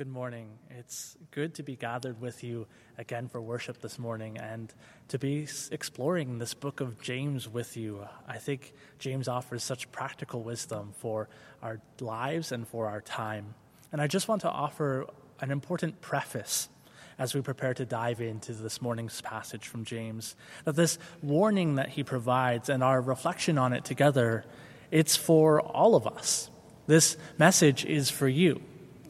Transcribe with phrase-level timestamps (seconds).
[0.00, 0.48] Good morning.
[0.70, 2.66] It's good to be gathered with you
[2.96, 4.72] again for worship this morning and
[5.08, 8.06] to be exploring this book of James with you.
[8.26, 11.28] I think James offers such practical wisdom for
[11.62, 13.54] our lives and for our time.
[13.92, 15.06] And I just want to offer
[15.38, 16.70] an important preface
[17.18, 20.34] as we prepare to dive into this morning's passage from James.
[20.64, 24.46] That this warning that he provides and our reflection on it together,
[24.90, 26.48] it's for all of us.
[26.86, 28.62] This message is for you.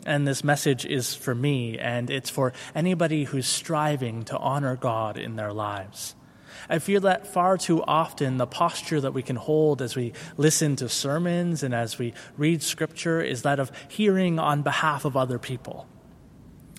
[0.07, 5.19] And this message is for me, and it's for anybody who's striving to honor God
[5.19, 6.15] in their lives.
[6.69, 10.77] I feel that far too often the posture that we can hold as we listen
[10.77, 15.39] to sermons and as we read scripture is that of hearing on behalf of other
[15.39, 15.87] people.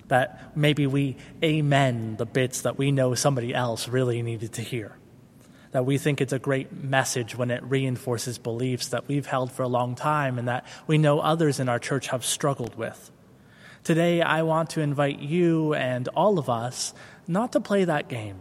[0.07, 4.97] That maybe we amen the bits that we know somebody else really needed to hear.
[5.71, 9.63] That we think it's a great message when it reinforces beliefs that we've held for
[9.63, 13.11] a long time and that we know others in our church have struggled with.
[13.83, 16.93] Today, I want to invite you and all of us
[17.27, 18.39] not to play that game.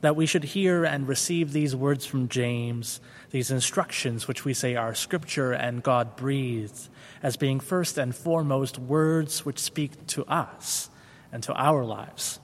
[0.00, 4.76] That we should hear and receive these words from James, these instructions, which we say
[4.76, 6.88] are scripture and God breathed,
[7.22, 10.88] as being first and foremost words which speak to us
[11.32, 12.38] and to our lives.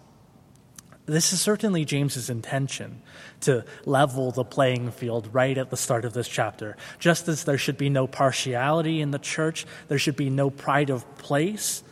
[1.10, 3.02] This is certainly James's intention
[3.40, 6.76] to level the playing field right at the start of this chapter.
[7.00, 10.88] Just as there should be no partiality in the church, there should be no pride
[10.88, 11.82] of place,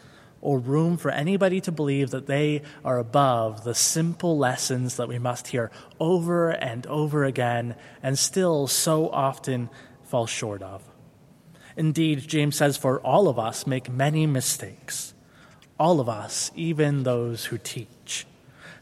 [0.41, 5.19] or room for anybody to believe that they are above the simple lessons that we
[5.19, 9.69] must hear over and over again and still so often
[10.05, 10.80] fall short of.
[11.77, 15.12] Indeed, James says, for all of us make many mistakes.
[15.77, 18.25] All of us, even those who teach.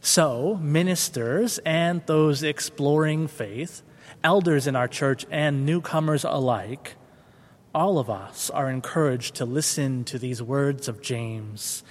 [0.07, 3.83] So, ministers and those exploring faith,
[4.23, 6.95] elders in our church and newcomers alike,
[7.75, 11.83] all of us are encouraged to listen to these words of James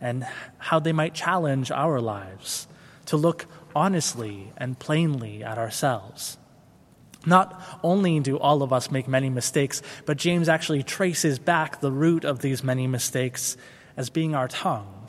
[0.00, 0.26] and
[0.58, 2.66] how they might challenge our lives,
[3.06, 6.38] to look honestly and plainly at ourselves.
[7.24, 11.92] Not only do all of us make many mistakes, but James actually traces back the
[11.92, 13.56] root of these many mistakes
[13.96, 14.99] as being our tongues.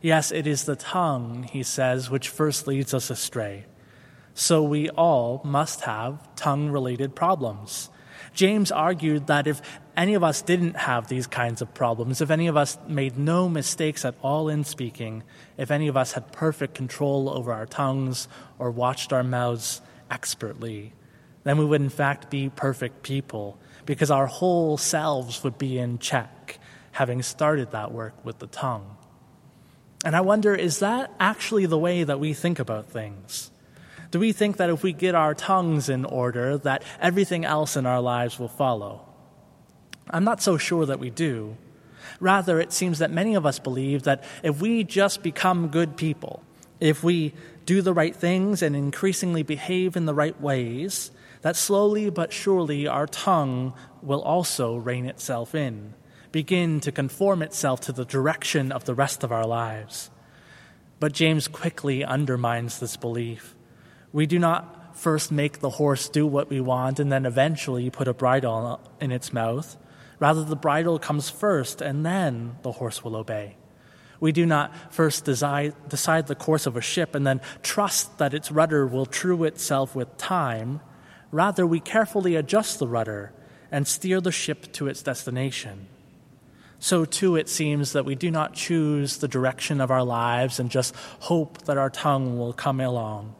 [0.00, 3.66] Yes, it is the tongue, he says, which first leads us astray.
[4.34, 7.90] So we all must have tongue related problems.
[8.32, 9.60] James argued that if
[9.96, 13.48] any of us didn't have these kinds of problems, if any of us made no
[13.48, 15.24] mistakes at all in speaking,
[15.56, 18.28] if any of us had perfect control over our tongues
[18.60, 20.92] or watched our mouths expertly,
[21.42, 25.98] then we would in fact be perfect people because our whole selves would be in
[25.98, 26.60] check,
[26.92, 28.97] having started that work with the tongue.
[30.04, 33.50] And I wonder, is that actually the way that we think about things?
[34.10, 37.84] Do we think that if we get our tongues in order, that everything else in
[37.84, 39.04] our lives will follow?
[40.08, 41.56] I'm not so sure that we do.
[42.20, 46.42] Rather, it seems that many of us believe that if we just become good people,
[46.80, 47.34] if we
[47.66, 51.10] do the right things and increasingly behave in the right ways,
[51.42, 55.92] that slowly but surely our tongue will also rein itself in,
[56.32, 60.10] begin to conform itself to the direction of the rest of our lives.
[61.00, 63.54] But James quickly undermines this belief.
[64.12, 68.08] We do not first make the horse do what we want and then eventually put
[68.08, 69.76] a bridle in its mouth.
[70.18, 73.56] Rather, the bridle comes first and then the horse will obey.
[74.20, 78.34] We do not first decide, decide the course of a ship and then trust that
[78.34, 80.80] its rudder will true itself with time.
[81.30, 83.32] Rather, we carefully adjust the rudder
[83.70, 85.86] and steer the ship to its destination.
[86.80, 90.70] So, too, it seems that we do not choose the direction of our lives and
[90.70, 93.34] just hope that our tongue will come along.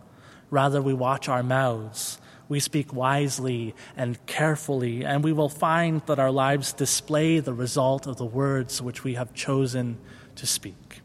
[0.50, 2.19] Rather, we watch our mouths.
[2.49, 8.06] We speak wisely and carefully, and we will find that our lives display the result
[8.06, 9.99] of the words which we have chosen
[10.37, 11.03] to speak.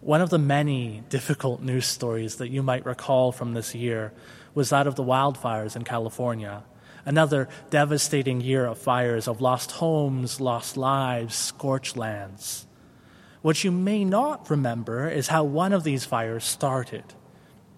[0.00, 4.12] One of the many difficult news stories that you might recall from this year
[4.54, 6.62] was that of the wildfires in California.
[7.04, 12.66] Another devastating year of fires, of lost homes, lost lives, scorched lands.
[13.40, 17.04] What you may not remember is how one of these fires started.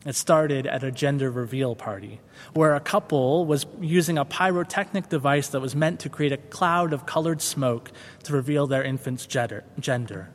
[0.07, 2.21] It started at a gender reveal party,
[2.55, 6.95] where a couple was using a pyrotechnic device that was meant to create a cloud
[6.95, 7.93] of colored smoke
[8.23, 10.31] to reveal their infant's gender.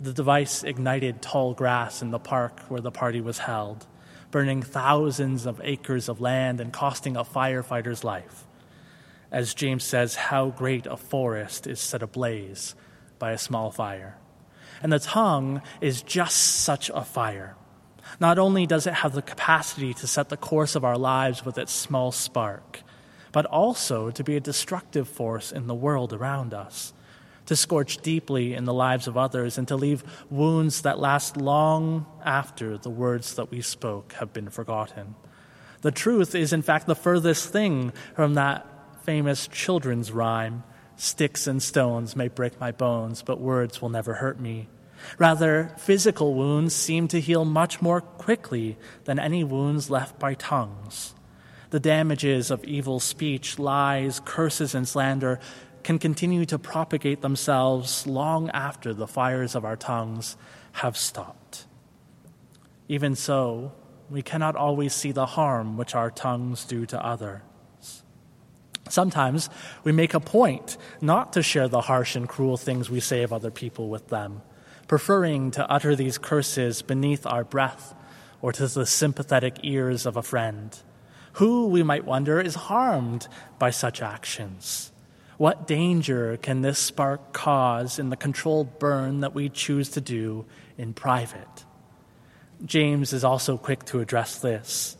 [0.00, 3.86] The device ignited tall grass in the park where the party was held,
[4.30, 8.44] burning thousands of acres of land and costing a firefighter's life.
[9.30, 12.74] As James says, how great a forest is set ablaze
[13.18, 14.16] by a small fire.
[14.82, 17.56] And the tongue is just such a fire.
[18.20, 21.58] Not only does it have the capacity to set the course of our lives with
[21.58, 22.82] its small spark,
[23.32, 26.94] but also to be a destructive force in the world around us,
[27.46, 32.06] to scorch deeply in the lives of others, and to leave wounds that last long
[32.24, 35.14] after the words that we spoke have been forgotten.
[35.82, 38.66] The truth is, in fact, the furthest thing from that
[39.04, 40.64] famous children's rhyme
[40.96, 44.68] Sticks and stones may break my bones, but words will never hurt me.
[45.18, 51.14] Rather, physical wounds seem to heal much more quickly than any wounds left by tongues.
[51.68, 55.38] The damages of evil speech, lies, curses, and slander
[55.86, 60.36] can continue to propagate themselves long after the fires of our tongues
[60.72, 61.64] have stopped.
[62.88, 63.70] Even so,
[64.10, 67.40] we cannot always see the harm which our tongues do to others.
[68.88, 69.48] Sometimes
[69.84, 73.32] we make a point not to share the harsh and cruel things we say of
[73.32, 74.42] other people with them,
[74.88, 77.94] preferring to utter these curses beneath our breath
[78.42, 80.82] or to the sympathetic ears of a friend.
[81.34, 83.28] Who, we might wonder, is harmed
[83.60, 84.90] by such actions?
[85.38, 90.46] What danger can this spark cause in the controlled burn that we choose to do
[90.78, 91.64] in private?
[92.64, 94.96] James is also quick to address this.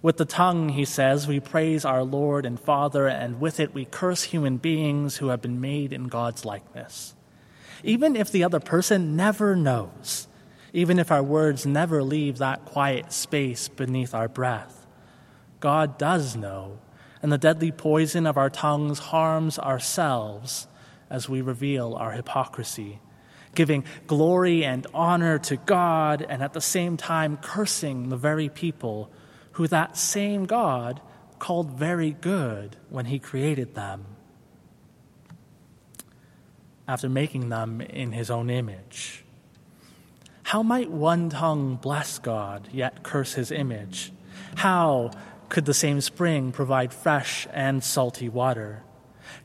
[0.00, 3.84] With the tongue, he says, we praise our Lord and Father, and with it we
[3.84, 7.14] curse human beings who have been made in God's likeness.
[7.82, 10.28] Even if the other person never knows,
[10.72, 14.86] even if our words never leave that quiet space beneath our breath,
[15.58, 16.78] God does know
[17.24, 20.68] and the deadly poison of our tongues harms ourselves
[21.08, 23.00] as we reveal our hypocrisy,
[23.54, 29.10] giving glory and honor to God and at the same time cursing the very people
[29.52, 31.00] who that same God
[31.38, 34.04] called very good when he created them
[36.86, 39.24] after making them in his own image.
[40.42, 44.12] How might one tongue bless God yet curse his image?
[44.56, 45.10] How
[45.54, 48.82] could the same spring provide fresh and salty water?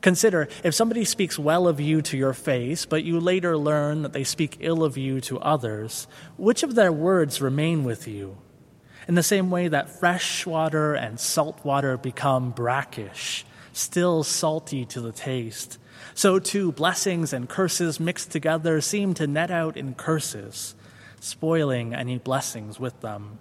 [0.00, 4.12] Consider if somebody speaks well of you to your face, but you later learn that
[4.12, 8.36] they speak ill of you to others, which of their words remain with you?
[9.06, 15.00] In the same way that fresh water and salt water become brackish, still salty to
[15.00, 15.78] the taste,
[16.12, 20.74] so too blessings and curses mixed together seem to net out in curses,
[21.20, 23.38] spoiling any blessings with them.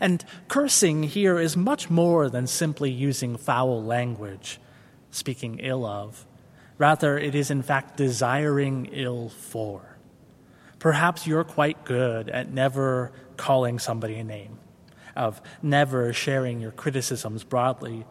[0.00, 4.60] And cursing here is much more than simply using foul language,
[5.10, 6.26] speaking ill of.
[6.78, 9.96] Rather, it is in fact desiring ill for.
[10.78, 14.58] Perhaps you're quite good at never calling somebody a name,
[15.14, 18.06] of never sharing your criticisms broadly,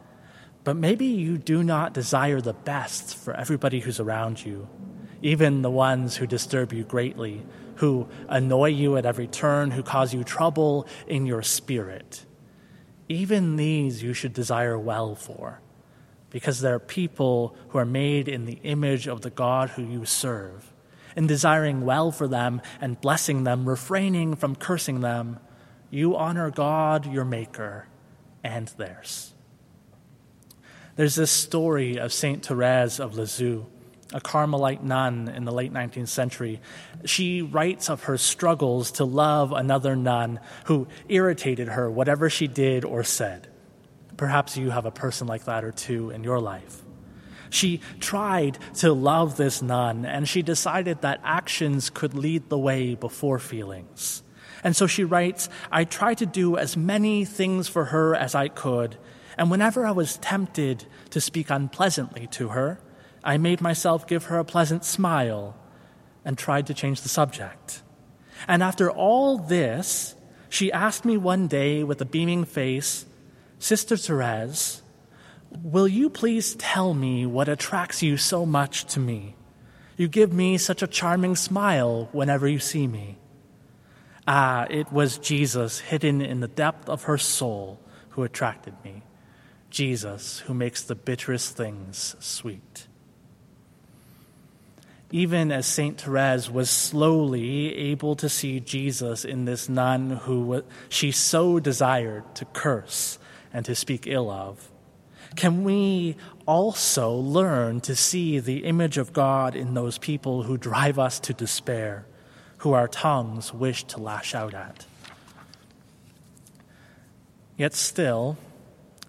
[0.63, 4.68] but maybe you do not desire the best for everybody who's around you,
[5.21, 7.44] even the ones who disturb you greatly
[7.80, 12.25] who annoy you at every turn, who cause you trouble in your spirit.
[13.07, 15.62] Even these you should desire well for,
[16.30, 20.71] because they're people who are made in the image of the God who you serve.
[21.16, 25.39] In desiring well for them and blessing them, refraining from cursing them,
[25.89, 27.88] you honor God, your Maker,
[28.44, 29.33] and theirs.
[30.98, 33.65] There's this story of Saint Therese of Lisieux
[34.13, 36.61] a Carmelite nun in the late 19th century.
[37.06, 42.85] She writes of her struggles to love another nun who irritated her, whatever she did
[42.85, 43.47] or said.
[44.17, 46.81] Perhaps you have a person like that or two in your life.
[47.50, 52.95] She tried to love this nun, and she decided that actions could lead the way
[52.95, 54.24] before feelings.
[54.63, 58.50] And so she writes I tried to do as many things for her as I
[58.50, 58.98] could,
[59.38, 62.79] and whenever I was tempted to speak unpleasantly to her,
[63.23, 65.55] I made myself give her a pleasant smile
[66.23, 67.81] and tried to change the subject.
[68.47, 70.15] And after all this,
[70.47, 73.05] she asked me one day with a beaming face,
[73.59, 74.81] Sister Therese,
[75.61, 79.35] will you please tell me what attracts you so much to me?
[79.97, 83.17] You give me such a charming smile whenever you see me.
[84.25, 89.03] Ah, it was Jesus hidden in the depth of her soul who attracted me.
[89.69, 92.88] Jesus who makes the bitterest things sweet
[95.12, 96.00] even as St.
[96.00, 102.46] Therese was slowly able to see Jesus in this nun who she so desired to
[102.46, 103.18] curse
[103.51, 104.70] and to speak ill of,
[105.36, 111.00] can we also learn to see the image of God in those people who drive
[111.00, 112.06] us to despair,
[112.60, 114.86] who our tongues wish to lash out at?
[117.58, 118.38] Yet still,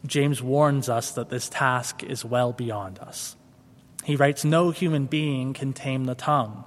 [0.05, 3.37] James warns us that this task is well beyond us.
[4.05, 6.65] He writes, No human being can tame the tongue.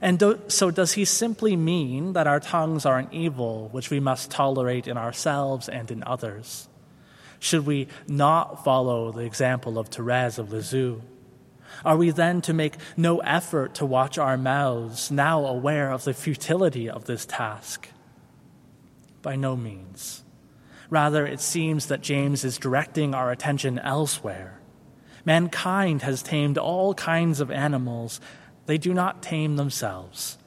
[0.00, 4.00] And do, so, does he simply mean that our tongues are an evil which we
[4.00, 6.68] must tolerate in ourselves and in others?
[7.40, 11.00] Should we not follow the example of Therese of Lisieux?
[11.84, 16.14] Are we then to make no effort to watch our mouths, now aware of the
[16.14, 17.88] futility of this task?
[19.22, 20.24] By no means.
[20.90, 24.57] Rather, it seems that James is directing our attention elsewhere.
[25.28, 28.18] Mankind has tamed all kinds of animals,
[28.64, 30.38] they do not tame themselves.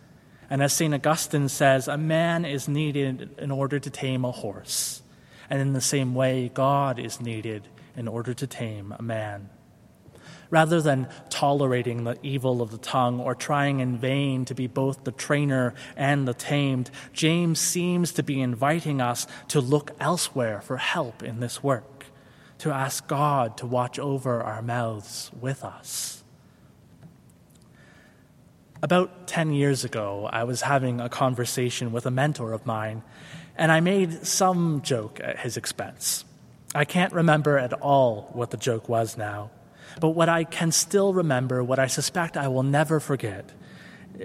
[0.49, 0.91] And as St.
[0.91, 5.03] Augustine says, a man is needed in order to tame a horse.
[5.51, 9.51] And in the same way, God is needed in order to tame a man.
[10.49, 15.03] Rather than tolerating the evil of the tongue or trying in vain to be both
[15.03, 20.77] the trainer and the tamed, James seems to be inviting us to look elsewhere for
[20.77, 21.85] help in this work,
[22.61, 26.23] to ask God to watch over our mouths with us.
[28.83, 33.01] About 10 years ago, I was having a conversation with a mentor of mine,
[33.57, 36.23] and I made some joke at his expense.
[36.75, 39.49] I can't remember at all what the joke was now.
[39.99, 43.51] But what I can still remember, what I suspect I will never forget,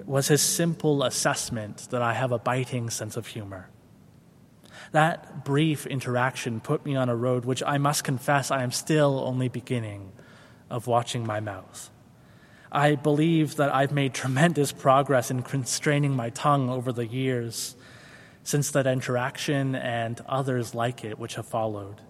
[0.05, 3.71] was his simple assessment that I have a biting sense of humor.
[4.93, 9.21] That brief interaction put me on a road which I must confess I am still
[9.25, 10.13] only beginning
[10.71, 11.91] of watching my mouth.
[12.71, 17.77] I believe that I've made tremendous progress in constraining my tongue over the years
[18.43, 22.01] since that interaction and others like it which have followed.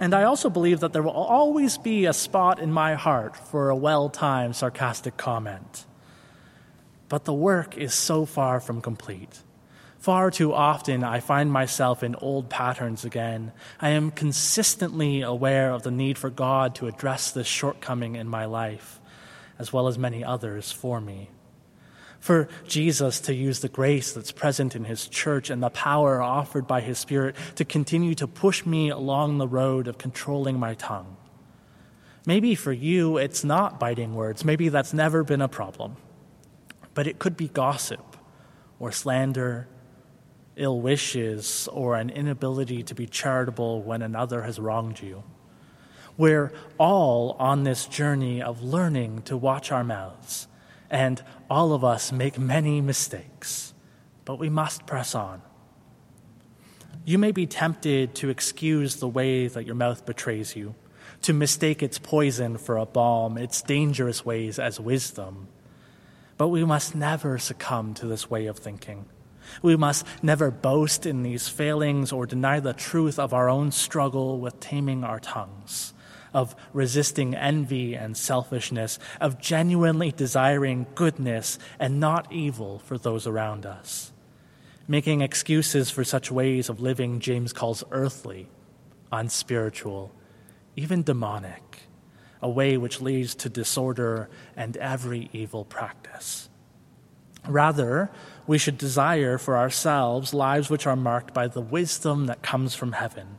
[0.00, 3.70] And I also believe that there will always be a spot in my heart for
[3.70, 5.86] a well timed sarcastic comment.
[7.08, 9.40] But the work is so far from complete.
[10.04, 13.52] Far too often, I find myself in old patterns again.
[13.80, 18.44] I am consistently aware of the need for God to address this shortcoming in my
[18.44, 19.00] life,
[19.58, 21.30] as well as many others for me
[22.20, 26.66] for Jesus to use the grace that's present in his church and the power offered
[26.66, 31.16] by his Spirit to continue to push me along the road of controlling my tongue.
[32.26, 34.44] Maybe for you, it's not biting words.
[34.44, 35.96] Maybe that's never been a problem.
[36.92, 38.16] But it could be gossip
[38.78, 39.66] or slander,
[40.56, 45.22] ill wishes, or an inability to be charitable when another has wronged you.
[46.16, 50.46] We're all on this journey of learning to watch our mouths
[50.90, 51.20] and
[51.50, 53.74] all of us make many mistakes,
[54.24, 55.42] but we must press on.
[57.04, 60.76] You may be tempted to excuse the way that your mouth betrays you,
[61.22, 65.48] to mistake its poison for a balm, its dangerous ways as wisdom.
[66.38, 69.06] But we must never succumb to this way of thinking.
[69.62, 74.38] We must never boast in these failings or deny the truth of our own struggle
[74.38, 75.94] with taming our tongues
[76.34, 83.64] of resisting envy and selfishness, of genuinely desiring goodness and not evil for those around
[83.64, 84.12] us.
[84.86, 88.48] Making excuses for such ways of living James calls earthly,
[89.12, 90.12] unspiritual,
[90.76, 91.78] even demonic,
[92.42, 96.50] a way which leads to disorder and every evil practice.
[97.46, 98.10] Rather,
[98.46, 102.92] we should desire for ourselves lives which are marked by the wisdom that comes from
[102.92, 103.38] heaven.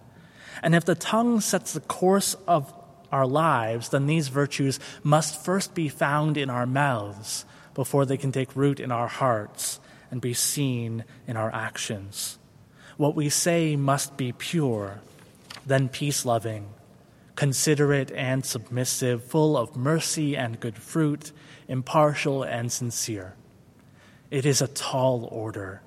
[0.64, 2.74] And if the tongue sets the course of
[3.12, 8.32] our lives, then these virtues must first be found in our mouths before they can
[8.32, 12.40] take root in our hearts and be seen in our actions.
[12.98, 15.02] What we say must be pure,
[15.66, 16.70] then peace loving,
[17.36, 21.32] considerate and submissive, full of mercy and good fruit,
[21.68, 23.36] impartial and sincere.
[24.32, 25.82] It is a tall order.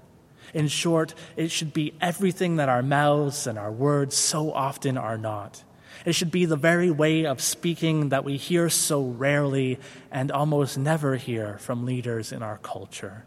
[0.55, 5.19] In short, it should be everything that our mouths and our words so often are
[5.19, 5.63] not.
[6.05, 9.79] It should be the very way of speaking that we hear so rarely
[10.11, 13.25] and almost never hear from leaders in our culture.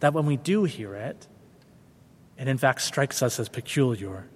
[0.00, 1.26] That when we do hear it,
[2.38, 4.28] it in fact strikes us as peculiar,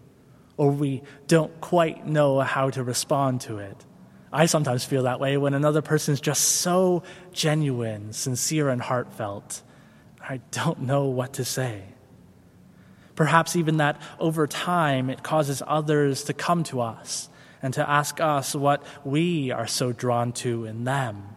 [0.56, 3.86] or we don't quite know how to respond to it.
[4.32, 9.62] I sometimes feel that way when another person is just so genuine, sincere, and heartfelt.
[10.20, 11.82] I don't know what to say.
[13.14, 17.28] Perhaps even that over time it causes others to come to us
[17.60, 21.36] and to ask us what we are so drawn to in them.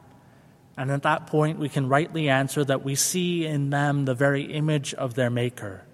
[0.78, 4.44] And at that point, we can rightly answer that we see in them the very
[4.44, 5.86] image of their Maker,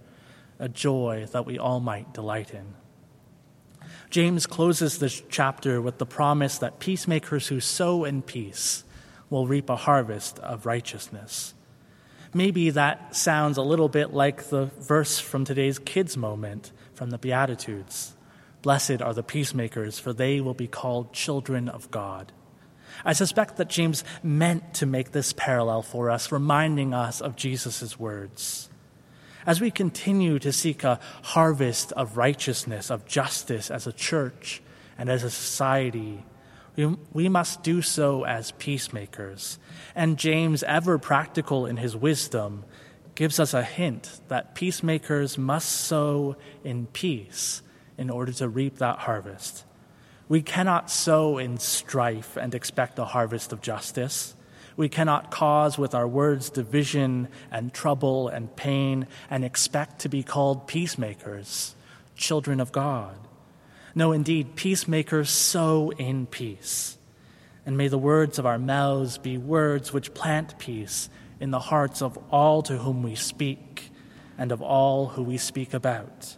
[0.59, 2.73] a joy that we all might delight in.
[4.11, 8.83] James closes this chapter with the promise that peacemakers who sow in peace
[9.29, 11.55] will reap a harvest of righteousness.
[12.33, 17.17] Maybe that sounds a little bit like the verse from today's kids' moment from the
[17.17, 18.13] Beatitudes
[18.61, 22.31] Blessed are the peacemakers, for they will be called children of God.
[23.03, 27.99] I suspect that James meant to make this parallel for us, reminding us of Jesus'
[27.99, 28.69] words.
[29.45, 34.61] As we continue to seek a harvest of righteousness, of justice as a church
[34.97, 36.23] and as a society,
[36.77, 39.59] We, we must do so as peacemakers.
[39.93, 42.63] And James, ever practical in his wisdom,
[43.13, 47.61] gives us a hint that peacemakers must sow in peace
[47.97, 49.65] in order to reap that harvest.
[50.29, 54.33] We cannot sow in strife and expect a harvest of justice.
[54.81, 60.23] We cannot cause with our words division and trouble and pain and expect to be
[60.23, 61.75] called peacemakers,
[62.15, 63.15] children of God.
[63.93, 66.97] No, indeed, peacemakers sow in peace.
[67.63, 72.01] And may the words of our mouths be words which plant peace in the hearts
[72.01, 73.91] of all to whom we speak
[74.35, 76.35] and of all who we speak about.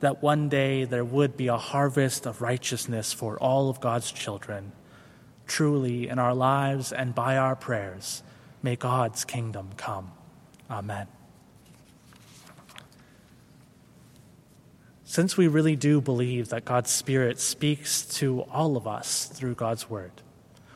[0.00, 4.72] That one day there would be a harvest of righteousness for all of God's children.
[5.46, 8.22] Truly, in our lives and by our prayers,
[8.62, 10.12] may God's kingdom come.
[10.70, 11.06] Amen.
[15.04, 19.88] Since we really do believe that God's Spirit speaks to all of us through God's
[19.88, 20.10] Word,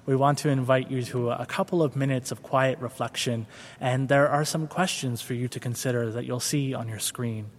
[0.06, 3.46] we want to invite you to a couple of minutes of quiet reflection,
[3.80, 7.50] and there are some questions for you to consider that you'll see on your screen.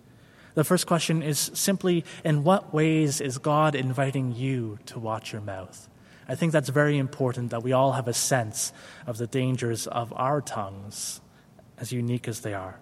[0.54, 5.42] The first question is simply In what ways is God inviting you to watch your
[5.42, 5.88] mouth?
[6.32, 8.72] I think that's very important that we all have a sense
[9.06, 11.20] of the dangers of our tongues,
[11.78, 12.80] as unique as they are.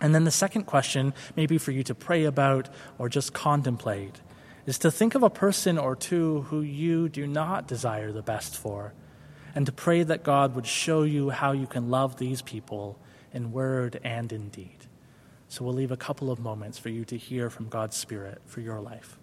[0.00, 4.22] And then the second question, maybe for you to pray about or just contemplate,
[4.64, 8.56] is to think of a person or two who you do not desire the best
[8.56, 8.94] for,
[9.54, 12.98] and to pray that God would show you how you can love these people
[13.30, 14.86] in word and in deed.
[15.48, 18.62] So we'll leave a couple of moments for you to hear from God's Spirit for
[18.62, 19.18] your life.